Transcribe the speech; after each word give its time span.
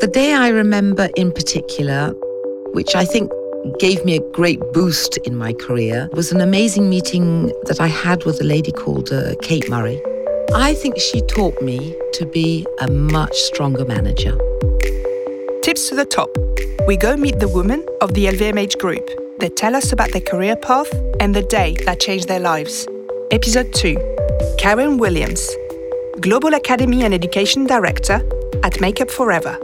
The 0.00 0.08
day 0.08 0.34
I 0.34 0.48
remember 0.48 1.08
in 1.16 1.32
particular, 1.32 2.10
which 2.74 2.94
I 2.94 3.06
think 3.06 3.32
gave 3.78 4.04
me 4.04 4.16
a 4.16 4.30
great 4.32 4.60
boost 4.74 5.16
in 5.24 5.36
my 5.36 5.54
career, 5.54 6.10
was 6.12 6.30
an 6.32 6.42
amazing 6.42 6.90
meeting 6.90 7.46
that 7.64 7.80
I 7.80 7.86
had 7.86 8.22
with 8.26 8.38
a 8.42 8.44
lady 8.44 8.72
called 8.72 9.10
uh, 9.10 9.36
Kate-Mary. 9.40 9.98
I 10.54 10.74
think 10.74 10.98
she 10.98 11.22
taught 11.22 11.62
me 11.62 11.96
to 12.12 12.26
be 12.26 12.66
a 12.80 12.90
much 12.90 13.34
stronger 13.34 13.86
manager. 13.86 14.36
Tips 15.62 15.88
to 15.88 15.94
the 15.94 16.04
top. 16.04 16.28
We 16.86 16.98
go 16.98 17.16
meet 17.16 17.38
the 17.38 17.48
women 17.48 17.82
of 18.02 18.12
the 18.12 18.26
LVMH 18.26 18.78
group. 18.78 19.08
They 19.40 19.48
tell 19.48 19.74
us 19.74 19.92
about 19.92 20.12
their 20.12 20.20
career 20.20 20.56
path 20.56 20.92
and 21.20 21.34
the 21.34 21.42
day 21.42 21.74
that 21.86 22.00
changed 22.00 22.28
their 22.28 22.40
lives. 22.40 22.86
Episode 23.30 23.72
2 23.72 23.96
Karen 24.58 24.98
Williams, 24.98 25.48
Global 26.20 26.52
Academy 26.52 27.02
and 27.02 27.14
Education 27.14 27.64
Director 27.64 28.20
at 28.62 28.78
Make 28.82 29.00
Up 29.00 29.10
For 29.10 29.32
Ever. 29.32 29.58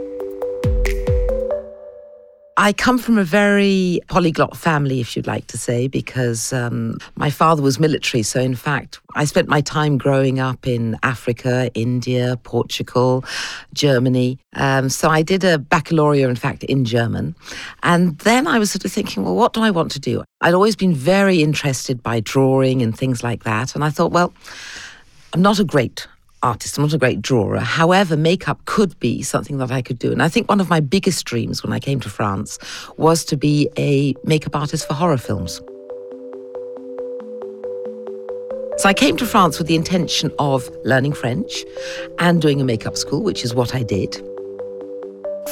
I 2.55 2.71
come 2.71 2.99
from 2.99 3.17
a 3.17 3.23
very 3.23 3.99
polyglot 4.09 4.55
family, 4.55 4.99
if 4.99 5.15
you'd 5.15 5.25
like 5.25 5.47
to 5.47 5.57
say, 5.57 5.87
because 5.87 6.53
um, 6.53 6.99
my 7.15 7.31
father 7.31 7.63
was 7.63 7.79
military. 7.79 8.21
So, 8.21 8.39
in 8.39 8.53
fact, 8.53 8.99
I 9.15 9.25
spent 9.25 9.47
my 9.47 9.61
time 9.61 9.97
growing 9.97 10.39
up 10.39 10.67
in 10.67 10.95
Africa, 11.01 11.71
India, 11.73 12.37
Portugal, 12.43 13.25
Germany. 13.73 14.37
Um, 14.53 14.89
so, 14.89 15.09
I 15.09 15.23
did 15.23 15.43
a 15.43 15.57
baccalaureate, 15.57 16.29
in 16.29 16.35
fact, 16.35 16.63
in 16.65 16.85
German. 16.85 17.35
And 17.81 18.19
then 18.19 18.45
I 18.45 18.59
was 18.59 18.71
sort 18.71 18.85
of 18.85 18.91
thinking, 18.91 19.23
well, 19.23 19.35
what 19.35 19.53
do 19.53 19.61
I 19.61 19.71
want 19.71 19.91
to 19.93 19.99
do? 19.99 20.23
I'd 20.41 20.53
always 20.53 20.75
been 20.75 20.93
very 20.93 21.41
interested 21.41 22.03
by 22.03 22.19
drawing 22.19 22.83
and 22.83 22.95
things 22.95 23.23
like 23.23 23.45
that. 23.45 23.73
And 23.73 23.83
I 23.83 23.89
thought, 23.89 24.11
well, 24.11 24.31
I'm 25.33 25.41
not 25.41 25.59
a 25.59 25.63
great 25.63 26.07
artist. 26.43 26.77
I'm 26.77 26.83
not 26.83 26.93
a 26.93 26.97
great 26.97 27.21
drawer. 27.21 27.57
However, 27.57 28.15
makeup 28.15 28.63
could 28.65 28.97
be 28.99 29.21
something 29.23 29.57
that 29.57 29.71
I 29.71 29.81
could 29.81 29.97
do. 29.97 30.11
And 30.11 30.21
I 30.21 30.29
think 30.29 30.49
one 30.49 30.59
of 30.59 30.69
my 30.69 30.79
biggest 30.79 31.25
dreams 31.25 31.63
when 31.63 31.73
I 31.73 31.79
came 31.79 31.99
to 32.01 32.09
France 32.09 32.59
was 32.97 33.25
to 33.25 33.37
be 33.37 33.69
a 33.77 34.13
makeup 34.23 34.55
artist 34.55 34.87
for 34.87 34.93
horror 34.93 35.17
films. 35.17 35.61
So 38.77 38.89
I 38.89 38.93
came 38.93 39.15
to 39.17 39.25
France 39.25 39.57
with 39.59 39.67
the 39.67 39.75
intention 39.75 40.31
of 40.39 40.69
learning 40.83 41.13
French 41.13 41.63
and 42.19 42.41
doing 42.41 42.59
a 42.59 42.63
makeup 42.63 42.97
school, 42.97 43.23
which 43.23 43.43
is 43.43 43.53
what 43.55 43.73
I 43.73 43.83
did. 43.83 44.21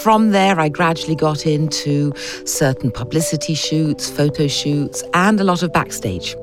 From 0.02 0.32
there, 0.32 0.60
I 0.60 0.70
gradually 0.70 1.16
got 1.16 1.46
into 1.46 2.14
certain 2.46 2.92
publicity 2.92 3.54
shoots, 3.54 4.10
photo 4.10 4.48
shoots, 4.48 5.04
and 5.14 5.40
a 5.40 5.44
lot 5.44 5.64
of 5.64 5.72
backstage. 5.72 6.36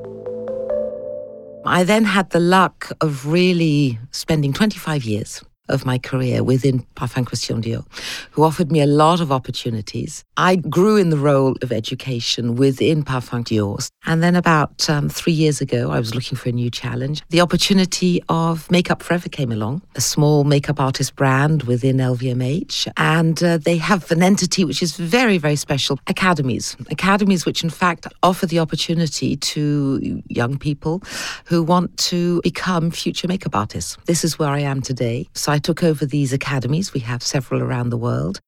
I 1.69 1.83
then 1.83 2.03
had 2.03 2.31
the 2.31 2.39
luck 2.39 2.91
of 2.99 3.27
really 3.27 3.99
spending 4.11 4.53
25 4.53 5.03
years 5.03 5.43
of 5.69 5.85
my 5.85 5.97
career 5.97 6.43
within 6.43 6.85
Parfum 6.95 7.25
Christian 7.25 7.61
Dior, 7.61 7.85
who 8.31 8.43
offered 8.43 8.71
me 8.71 8.81
a 8.81 8.87
lot 8.87 9.21
of 9.21 9.31
opportunities. 9.31 10.23
I 10.37 10.55
grew 10.57 10.97
in 10.97 11.09
the 11.09 11.17
role 11.17 11.55
of 11.61 11.71
education 11.71 12.55
within 12.55 13.03
Parfum 13.03 13.43
Dior. 13.43 13.89
And 14.05 14.23
then 14.23 14.35
about 14.35 14.89
um, 14.89 15.09
three 15.09 15.33
years 15.33 15.61
ago, 15.61 15.91
I 15.91 15.99
was 15.99 16.15
looking 16.15 16.37
for 16.37 16.49
a 16.49 16.51
new 16.51 16.71
challenge. 16.71 17.21
The 17.29 17.41
opportunity 17.41 18.23
of 18.29 18.69
Make 18.71 18.89
Up 18.89 19.03
For 19.03 19.13
Ever 19.13 19.29
came 19.29 19.51
along, 19.51 19.81
a 19.95 20.01
small 20.01 20.43
makeup 20.43 20.79
artist 20.79 21.15
brand 21.15 21.63
within 21.63 21.97
LVMH. 21.97 22.91
And 22.97 23.41
uh, 23.43 23.57
they 23.57 23.77
have 23.77 24.11
an 24.11 24.23
entity 24.23 24.65
which 24.65 24.81
is 24.81 24.95
very, 24.95 25.37
very 25.37 25.55
special 25.55 25.99
academies. 26.07 26.75
Academies 26.89 27.45
which, 27.45 27.63
in 27.63 27.69
fact, 27.69 28.07
offer 28.23 28.45
the 28.45 28.59
opportunity 28.59 29.35
to 29.35 30.23
young 30.27 30.57
people 30.57 31.03
who 31.45 31.61
want 31.61 31.95
to 31.97 32.41
become 32.43 32.91
future 32.91 33.27
makeup 33.27 33.55
artists. 33.55 33.97
This 34.05 34.23
is 34.23 34.39
where 34.39 34.49
I 34.49 34.59
am 34.59 34.81
today. 34.81 35.27
So 35.33 35.51
I 35.51 35.58
I 35.59 35.61
took 35.61 35.83
over 35.83 36.05
these 36.05 36.31
academies. 36.31 36.93
We 36.93 37.01
have 37.01 37.21
several 37.21 37.61
around 37.61 37.89
the 37.89 37.97
world. 37.97 38.39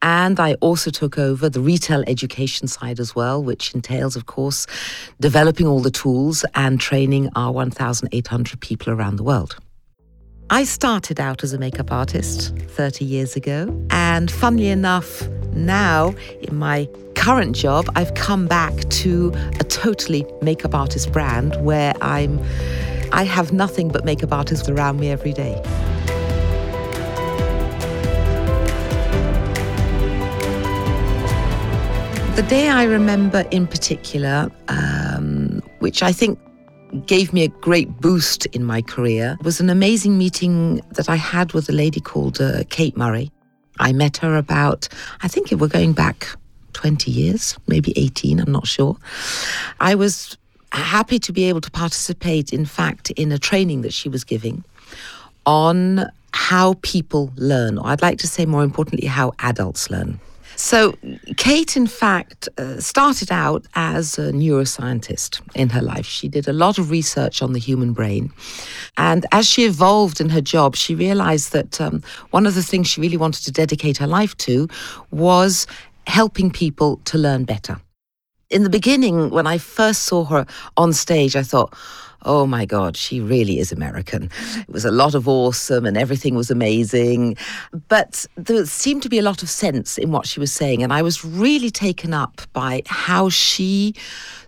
And 0.00 0.40
I 0.40 0.54
also 0.62 0.90
took 0.90 1.18
over 1.18 1.50
the 1.50 1.60
retail 1.60 2.02
education 2.06 2.66
side 2.66 2.98
as 2.98 3.14
well, 3.14 3.44
which 3.44 3.74
entails, 3.74 4.16
of 4.16 4.24
course, 4.24 4.66
developing 5.20 5.66
all 5.66 5.80
the 5.80 5.90
tools 5.90 6.46
and 6.54 6.80
training 6.80 7.28
our 7.36 7.52
1,800 7.52 8.58
people 8.58 8.90
around 8.90 9.16
the 9.16 9.22
world. 9.22 9.58
I 10.48 10.64
started 10.64 11.20
out 11.20 11.44
as 11.44 11.52
a 11.52 11.58
makeup 11.58 11.92
artist 11.92 12.56
30 12.56 13.04
years 13.04 13.36
ago. 13.36 13.86
And 13.90 14.30
funnily 14.30 14.68
enough, 14.68 15.28
now 15.52 16.14
in 16.40 16.56
my 16.56 16.88
current 17.16 17.54
job, 17.54 17.84
I've 17.96 18.14
come 18.14 18.46
back 18.46 18.74
to 19.02 19.30
a 19.60 19.64
totally 19.64 20.24
makeup 20.40 20.74
artist 20.74 21.12
brand 21.12 21.56
where 21.56 21.92
I'm 22.00 22.40
I 23.12 23.24
have 23.24 23.52
nothing 23.52 23.88
but 23.88 24.06
makeup 24.06 24.32
artists 24.32 24.70
around 24.70 25.00
me 25.00 25.10
every 25.10 25.34
day. 25.34 25.60
The 32.36 32.46
day 32.48 32.68
I 32.68 32.84
remember 32.84 33.44
in 33.50 33.66
particular, 33.66 34.50
um, 34.68 35.60
which 35.80 36.02
I 36.02 36.12
think 36.12 36.38
gave 37.06 37.32
me 37.32 37.44
a 37.44 37.48
great 37.48 37.88
boost 38.00 38.46
in 38.46 38.64
my 38.64 38.82
career, 38.82 39.36
was 39.42 39.60
an 39.60 39.68
amazing 39.68 40.16
meeting 40.16 40.80
that 40.92 41.08
I 41.08 41.16
had 41.16 41.52
with 41.52 41.68
a 41.68 41.72
lady 41.72 42.00
called 42.00 42.40
uh, 42.40 42.64
Kate-Mary. 42.70 43.30
I 43.78 43.92
met 43.92 44.16
her 44.18 44.36
about, 44.36 44.88
I 45.22 45.28
think 45.28 45.50
we're 45.50 45.68
going 45.68 45.92
back 45.92 46.28
20 46.72 47.10
years, 47.10 47.58
maybe 47.66 47.92
18, 47.96 48.40
I'm 48.40 48.52
not 48.52 48.66
sure. 48.66 48.96
I 49.80 49.94
was 49.94 50.38
happy 50.72 51.18
to 51.18 51.32
be 51.32 51.44
able 51.44 51.60
to 51.60 51.70
participate, 51.70 52.52
in 52.52 52.64
fact, 52.64 53.10
in 53.10 53.32
a 53.32 53.38
training 53.38 53.82
that 53.82 53.92
she 53.92 54.08
was 54.08 54.24
giving 54.24 54.64
on 55.46 56.06
how 56.32 56.74
people 56.82 57.32
learn, 57.36 57.76
or 57.76 57.88
I'd 57.88 58.02
like 58.02 58.18
to 58.18 58.28
say 58.28 58.46
more 58.46 58.62
importantly, 58.62 59.08
how 59.08 59.32
adults 59.40 59.90
learn. 59.90 60.20
So, 60.60 60.94
Kate, 61.38 61.74
in 61.74 61.86
fact, 61.86 62.48
uh, 62.58 62.78
started 62.80 63.32
out 63.32 63.66
as 63.74 64.18
a 64.18 64.30
neuroscientist 64.30 65.40
in 65.54 65.70
her 65.70 65.80
life. 65.80 66.04
She 66.04 66.28
did 66.28 66.46
a 66.46 66.52
lot 66.52 66.78
of 66.78 66.90
research 66.90 67.40
on 67.40 67.54
the 67.54 67.58
human 67.58 67.94
brain. 67.94 68.30
And 68.98 69.24
as 69.32 69.48
she 69.48 69.64
evolved 69.64 70.20
in 70.20 70.28
her 70.28 70.42
job, 70.42 70.76
she 70.76 70.94
realized 70.94 71.52
that 71.52 71.80
um, 71.80 72.02
one 72.30 72.46
of 72.46 72.54
the 72.54 72.62
things 72.62 72.88
she 72.88 73.00
really 73.00 73.16
wanted 73.16 73.42
to 73.46 73.50
dedicate 73.50 73.96
her 73.96 74.06
life 74.06 74.36
to 74.38 74.68
was 75.10 75.66
helping 76.06 76.50
people 76.50 77.00
to 77.06 77.16
learn 77.16 77.44
better. 77.44 77.80
In 78.50 78.64
the 78.64 78.70
beginning, 78.70 79.30
when 79.30 79.46
I 79.46 79.58
first 79.58 80.02
saw 80.02 80.24
her 80.24 80.44
on 80.76 80.92
stage, 80.92 81.36
I 81.36 81.44
thought, 81.44 81.72
oh 82.22 82.46
my 82.46 82.66
God, 82.66 82.96
she 82.96 83.20
really 83.20 83.60
is 83.60 83.70
American. 83.70 84.28
It 84.56 84.68
was 84.68 84.84
a 84.84 84.90
lot 84.90 85.14
of 85.14 85.28
awesome 85.28 85.86
and 85.86 85.96
everything 85.96 86.34
was 86.34 86.50
amazing. 86.50 87.36
But 87.88 88.26
there 88.36 88.66
seemed 88.66 89.04
to 89.04 89.08
be 89.08 89.20
a 89.20 89.22
lot 89.22 89.44
of 89.44 89.48
sense 89.48 89.98
in 89.98 90.10
what 90.10 90.26
she 90.26 90.40
was 90.40 90.52
saying. 90.52 90.82
And 90.82 90.92
I 90.92 91.00
was 91.00 91.24
really 91.24 91.70
taken 91.70 92.12
up 92.12 92.42
by 92.52 92.82
how 92.86 93.28
she 93.28 93.94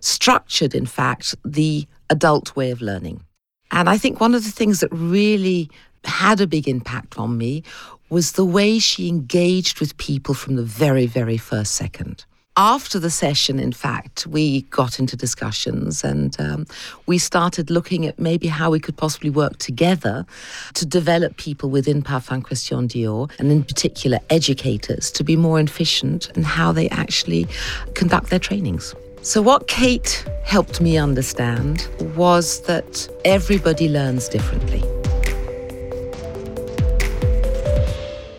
structured, 0.01 0.75
in 0.75 0.85
fact, 0.85 1.33
the 1.45 1.87
adult 2.09 2.57
way 2.57 2.71
of 2.71 2.81
learning. 2.81 3.23
And 3.71 3.89
I 3.89 3.97
think 3.97 4.19
one 4.19 4.35
of 4.35 4.43
the 4.43 4.51
things 4.51 4.81
that 4.81 4.91
really 4.91 5.69
had 6.03 6.41
a 6.41 6.47
big 6.47 6.67
impact 6.67 7.17
on 7.17 7.37
me 7.37 7.63
was 8.09 8.33
the 8.33 8.45
way 8.45 8.79
she 8.79 9.07
engaged 9.07 9.79
with 9.79 9.95
people 9.95 10.35
from 10.35 10.57
the 10.57 10.63
very, 10.63 11.05
very 11.05 11.37
first 11.37 11.75
second 11.75 12.25
after 12.55 12.99
the 12.99 13.09
session, 13.09 13.59
in 13.59 13.71
fact, 13.71 14.27
we 14.27 14.61
got 14.63 14.99
into 14.99 15.17
discussions 15.17 16.03
and 16.03 16.39
um, 16.39 16.67
we 17.07 17.17
started 17.17 17.71
looking 17.71 18.05
at 18.05 18.19
maybe 18.19 18.47
how 18.47 18.69
we 18.69 18.79
could 18.79 18.95
possibly 18.95 19.31
work 19.31 19.57
together 19.57 20.25
to 20.75 20.85
develop 20.85 21.37
people 21.37 21.71
within 21.71 22.03
Parfum 22.03 22.43
Christian 22.43 22.87
Dior 22.87 23.31
and, 23.39 23.51
in 23.51 23.63
particular, 23.63 24.19
educators 24.29 25.09
to 25.11 25.23
be 25.23 25.35
more 25.35 25.59
efficient 25.59 26.29
in 26.35 26.43
how 26.43 26.71
they 26.71 26.89
actually 26.89 27.47
conduct 27.95 28.29
their 28.29 28.39
trainings. 28.39 28.93
So, 29.23 29.41
what 29.41 29.67
Kate 29.67 30.23
helped 30.43 30.79
me 30.79 30.97
understand 30.97 31.87
was 32.15 32.61
that 32.63 33.07
everybody 33.25 33.89
learns 33.89 34.29
differently. 34.29 34.81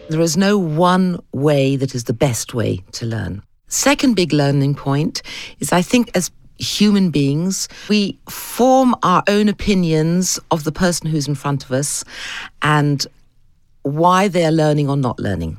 There 0.08 0.20
is 0.20 0.36
no 0.36 0.58
one 0.58 1.18
way 1.32 1.74
that 1.76 1.94
is 1.94 2.04
the 2.04 2.12
best 2.12 2.54
way 2.54 2.84
to 2.92 3.06
learn. 3.06 3.42
Second 3.74 4.14
big 4.14 4.32
learning 4.32 4.76
point 4.76 5.20
is 5.58 5.72
I 5.72 5.82
think 5.82 6.08
as 6.14 6.30
human 6.58 7.10
beings, 7.10 7.68
we 7.88 8.16
form 8.28 8.94
our 9.02 9.24
own 9.26 9.48
opinions 9.48 10.38
of 10.52 10.62
the 10.62 10.70
person 10.70 11.08
who's 11.08 11.26
in 11.26 11.34
front 11.34 11.64
of 11.64 11.72
us 11.72 12.04
and 12.62 13.04
why 13.82 14.28
they're 14.28 14.52
learning 14.52 14.88
or 14.88 14.96
not 14.96 15.18
learning. 15.18 15.56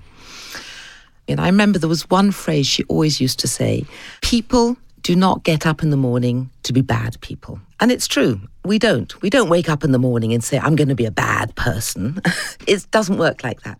And 1.27 1.41
I 1.41 1.47
remember 1.47 1.77
there 1.77 1.89
was 1.89 2.09
one 2.09 2.31
phrase 2.31 2.65
she 2.65 2.85
always 2.85 3.19
used 3.19 3.37
to 3.39 3.49
say 3.49 3.83
people 4.21 4.77
do 5.01 5.13
not 5.13 5.43
get 5.43 5.65
up 5.65 5.83
in 5.83 5.89
the 5.89 5.97
morning 5.97 6.49
to 6.63 6.71
be 6.71 6.79
bad 6.79 7.19
people. 7.19 7.59
And 7.81 7.91
it's 7.91 8.07
true. 8.07 8.39
We 8.63 8.79
don't. 8.79 9.21
We 9.21 9.29
don't 9.29 9.49
wake 9.49 9.67
up 9.67 9.83
in 9.83 9.91
the 9.91 9.99
morning 9.99 10.31
and 10.31 10.41
say, 10.41 10.57
I'm 10.57 10.77
going 10.77 10.87
to 10.87 10.95
be 10.95 11.05
a 11.05 11.11
bad 11.11 11.53
person. 11.55 12.21
it 12.65 12.89
doesn't 12.91 13.17
work 13.17 13.43
like 13.43 13.63
that 13.63 13.77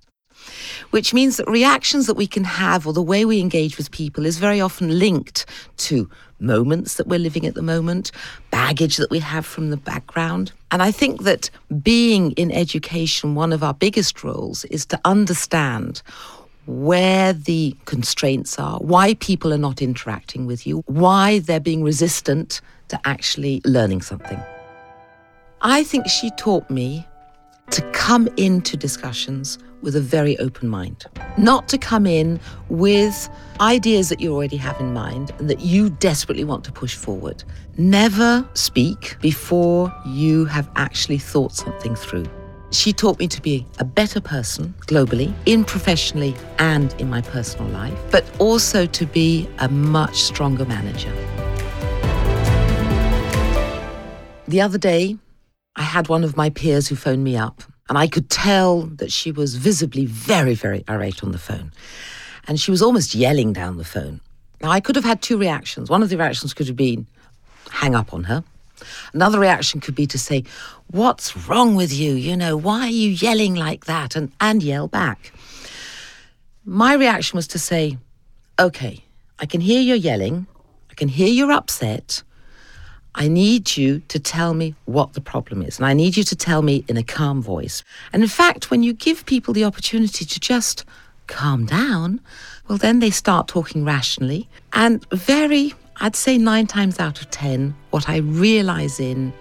which 0.91 1.13
means 1.13 1.37
that 1.37 1.49
reactions 1.49 2.07
that 2.07 2.15
we 2.15 2.27
can 2.27 2.43
have 2.43 2.85
or 2.87 2.93
the 2.93 3.01
way 3.01 3.25
we 3.25 3.39
engage 3.39 3.77
with 3.77 3.91
people 3.91 4.25
is 4.25 4.37
very 4.37 4.61
often 4.61 4.99
linked 4.99 5.45
to 5.77 6.09
moments 6.39 6.95
that 6.95 7.07
we're 7.07 7.19
living 7.19 7.45
at 7.45 7.53
the 7.53 7.61
moment, 7.61 8.11
baggage 8.51 8.97
that 8.97 9.09
we 9.09 9.19
have 9.19 9.45
from 9.45 9.69
the 9.69 9.77
background. 9.77 10.51
And 10.71 10.81
I 10.81 10.91
think 10.91 11.23
that 11.23 11.49
being 11.81 12.31
in 12.33 12.51
education, 12.51 13.35
one 13.35 13.53
of 13.53 13.63
our 13.63 13.73
biggest 13.73 14.23
roles 14.23 14.65
is 14.65 14.85
to 14.87 14.99
understand 15.05 16.01
where 16.65 17.31
the 17.31 17.75
constraints 17.85 18.57
are, 18.57 18.79
why 18.79 19.13
people 19.15 19.53
are 19.53 19.57
not 19.57 19.81
interacting 19.81 20.45
with 20.45 20.65
you, 20.65 20.83
why 20.87 21.39
they're 21.39 21.59
being 21.59 21.83
resistant 21.83 22.59
to 22.87 22.99
actually 23.05 23.61
learning 23.65 24.01
something. 24.01 24.41
I 25.61 25.83
think 25.83 26.07
she 26.07 26.31
taught 26.31 26.69
me 26.69 27.07
to 27.71 27.81
come 27.91 28.27
into 28.37 28.77
discussions 28.77 29.57
with 29.85 29.95
a 29.95 30.01
very 30.01 30.37
open 30.39 30.67
mind, 30.67 31.05
not 31.37 31.69
to 31.69 31.77
come 31.77 32.05
in 32.05 32.39
with 32.67 33.29
ideas 33.61 34.09
that 34.09 34.19
you 34.19 34.33
already 34.33 34.57
have 34.57 34.77
in 34.81 34.91
mind 34.91 35.31
and 35.37 35.49
that 35.49 35.61
you 35.61 35.91
desperately 35.91 36.43
want 36.43 36.65
to 36.65 36.71
push 36.71 36.95
forward. 36.95 37.43
Never 37.77 38.45
speak 38.55 39.15
before 39.21 39.93
you 40.05 40.43
have 40.45 40.69
actually 40.75 41.19
thought 41.19 41.53
something 41.53 41.95
through. 41.95 42.25
She 42.71 42.91
taught 42.91 43.19
me 43.19 43.27
to 43.27 43.41
be 43.41 43.65
a 43.79 43.85
better 43.85 44.19
person 44.19 44.73
globally, 44.87 45.33
in 45.45 45.63
professionally 45.63 46.35
and 46.57 46.93
in 46.99 47.09
my 47.09 47.21
personal 47.21 47.69
life, 47.69 47.97
but 48.11 48.25
also 48.39 48.85
to 48.87 49.05
be 49.05 49.47
a 49.59 49.69
much 49.69 50.17
stronger 50.17 50.65
manager. 50.65 51.13
The 54.47 54.61
other 54.61 54.77
day, 54.77 55.17
I 55.75 55.83
had 55.83 56.09
one 56.09 56.23
of 56.23 56.35
my 56.35 56.49
peers 56.49 56.87
who 56.87 56.95
phoned 56.95 57.23
me 57.23 57.37
up, 57.37 57.63
and 57.87 57.97
I 57.97 58.07
could 58.07 58.29
tell 58.29 58.81
that 58.81 59.11
she 59.11 59.31
was 59.31 59.55
visibly 59.55 60.05
very, 60.05 60.55
very 60.55 60.83
irate 60.89 61.23
on 61.23 61.31
the 61.31 61.37
phone. 61.37 61.71
And 62.47 62.59
she 62.59 62.71
was 62.71 62.81
almost 62.81 63.13
yelling 63.13 63.53
down 63.53 63.77
the 63.77 63.83
phone. 63.83 64.21
Now, 64.61 64.71
I 64.71 64.79
could 64.79 64.95
have 64.95 65.05
had 65.05 65.21
two 65.21 65.37
reactions. 65.37 65.89
One 65.89 66.01
of 66.01 66.09
the 66.09 66.17
reactions 66.17 66.53
could 66.53 66.67
have 66.67 66.75
been 66.75 67.05
hang 67.69 67.93
up 67.93 68.13
on 68.13 68.23
her. 68.23 68.43
Another 69.13 69.39
reaction 69.39 69.79
could 69.79 69.95
be 69.95 70.07
to 70.07 70.17
say, 70.17 70.43
What's 70.91 71.35
wrong 71.47 71.75
with 71.75 71.93
you? 71.93 72.13
You 72.13 72.35
know, 72.37 72.57
why 72.57 72.81
are 72.81 72.89
you 72.89 73.09
yelling 73.09 73.55
like 73.55 73.85
that? 73.85 74.15
And, 74.15 74.31
and 74.39 74.61
yell 74.61 74.87
back. 74.87 75.31
My 76.63 76.93
reaction 76.93 77.37
was 77.37 77.47
to 77.49 77.59
say, 77.59 77.97
Okay, 78.59 79.03
I 79.39 79.45
can 79.45 79.61
hear 79.61 79.81
you're 79.81 79.95
yelling. 79.95 80.47
I 80.89 80.93
can 80.95 81.07
hear 81.07 81.27
you're 81.27 81.51
upset. 81.51 82.23
I 83.17 83.29
need 83.29 83.77
you 83.77 84.01
to 84.09 84.19
tell 84.19 84.53
me 84.53 84.75
what 84.85 85.13
the 85.13 85.21
problem 85.21 85.61
is. 85.61 85.77
And 85.77 85.85
I 85.85 85.93
need 85.93 86.17
you 86.17 86.23
to 86.25 86.35
tell 86.35 86.61
me 86.61 86.83
in 86.89 86.97
a 86.97 87.03
calm 87.03 87.41
voice. 87.41 87.81
And 88.11 88.21
in 88.21 88.27
fact, 88.27 88.69
when 88.69 88.83
you 88.83 88.91
give 88.91 89.25
people 89.25 89.53
the 89.53 89.63
opportunity 89.63 90.25
to 90.25 90.39
just 90.39 90.83
calm 91.27 91.65
down, 91.65 92.19
well, 92.67 92.77
then 92.77 92.99
they 92.99 93.09
start 93.09 93.47
talking 93.47 93.85
rationally. 93.85 94.49
And 94.73 95.07
very, 95.11 95.73
I'd 95.97 96.15
say 96.15 96.37
nine 96.37 96.67
times 96.67 96.99
out 96.99 97.21
of 97.21 97.29
10, 97.31 97.73
what 97.91 98.09
I 98.09 98.17
realize 98.17 98.99
in 98.99 99.31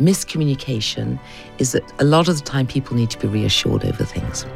miscommunication 0.00 1.20
is 1.58 1.72
that 1.72 1.84
a 2.00 2.04
lot 2.04 2.28
of 2.28 2.38
the 2.38 2.44
time 2.44 2.66
people 2.66 2.96
need 2.96 3.10
to 3.10 3.18
be 3.18 3.28
reassured 3.28 3.84
over 3.84 4.04
things. 4.04 4.46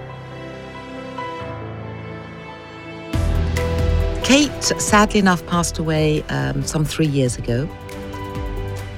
Kate, 4.25 4.65
sadly 4.65 5.21
enough, 5.21 5.47
passed 5.47 5.79
away 5.79 6.23
um, 6.25 6.65
some 6.65 6.87
three 6.87 7.07
years 7.07 7.37
ago. 7.37 7.69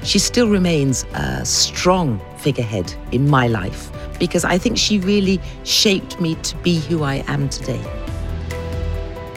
She 0.08 0.18
still 0.18 0.48
remains 0.48 1.04
a 1.12 1.44
strong 1.44 2.18
figurehead 2.38 2.94
in 3.12 3.28
my 3.28 3.46
life 3.46 3.90
because 4.18 4.42
I 4.42 4.56
think 4.56 4.78
she 4.78 5.00
really 5.00 5.38
shaped 5.64 6.18
me 6.18 6.34
to 6.36 6.56
be 6.56 6.80
who 6.80 7.02
I 7.02 7.16
am 7.26 7.50
today. 7.50 7.84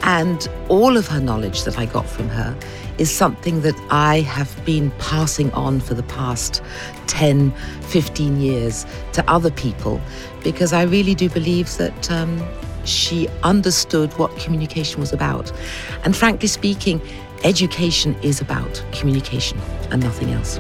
And 0.04 0.48
all 0.70 0.96
of 0.96 1.08
her 1.08 1.20
knowledge 1.20 1.66
that 1.66 1.78
I 1.78 1.88
got 1.88 2.08
from 2.08 2.30
her 2.30 2.58
is 2.98 3.14
something 3.14 3.60
that 3.64 3.76
I 3.90 4.22
have 4.22 4.64
been 4.64 4.92
passing 4.92 5.52
on 5.52 5.82
for 5.82 5.94
the 5.94 6.04
past 6.04 6.64
10, 7.08 7.52
15 7.90 8.40
years 8.40 8.86
to 9.12 9.30
other 9.30 9.52
people 9.52 10.00
because 10.42 10.72
I 10.72 10.84
really 10.84 11.16
do 11.16 11.28
believe 11.28 11.76
that 11.80 12.10
um, 12.10 12.42
she 12.86 13.28
understood 13.44 14.18
what 14.18 14.34
communication 14.38 15.02
was 15.02 15.12
about. 15.12 15.52
And 16.06 16.16
frankly 16.16 16.48
speaking, 16.48 17.02
education 17.44 18.16
is 18.22 18.42
about 18.42 18.84
communication 18.92 19.60
and 19.92 20.02
nothing 20.04 20.32
else. 20.32 20.60